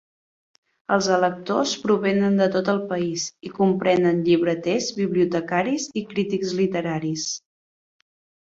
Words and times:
Els 0.93 1.09
electors 1.17 1.73
provenen 1.83 2.39
de 2.41 2.47
tot 2.55 2.71
el 2.73 2.81
país 2.93 3.25
i 3.49 3.53
comprenen 3.59 4.25
llibreters, 4.31 4.89
bibliotecaris 5.01 5.89
i 6.03 6.07
crítics 6.15 6.57
literaris. 6.63 7.29